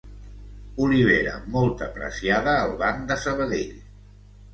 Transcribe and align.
Olivera 0.85 1.33
molt 1.55 1.83
apreciada 1.87 2.55
al 2.63 2.73
Banc 2.81 3.05
de 3.13 3.19
Sabadell. 3.27 3.77